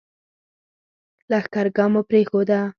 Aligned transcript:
لښکرګاه 1.29 1.87
مو 1.91 2.01
پرېښوده. 2.09 2.59